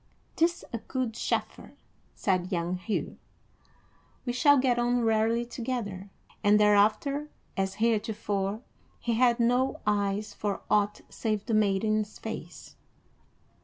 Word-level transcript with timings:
"'Tis 0.35 0.65
a 0.73 0.79
good 0.79 1.13
chaffer," 1.13 1.75
said 2.15 2.51
young 2.51 2.75
Hugh. 2.77 3.19
"We 4.25 4.33
shall 4.33 4.57
get 4.57 4.79
on 4.79 5.01
rarely 5.03 5.45
together;" 5.45 6.09
and 6.43 6.59
thereafter, 6.59 7.29
as 7.55 7.75
heretofore, 7.75 8.63
he 8.99 9.13
had 9.13 9.39
no 9.39 9.79
eyes 9.85 10.33
for 10.33 10.61
aught 10.71 11.01
save 11.09 11.45
the 11.45 11.53
maiden's 11.53 12.17
face. 12.17 12.75